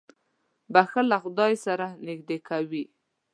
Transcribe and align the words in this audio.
•بښل 0.73 1.05
له 1.13 1.17
خدای 1.23 1.53
سره 1.65 1.87
نېږدې 2.05 2.37
کوي. 2.49 2.83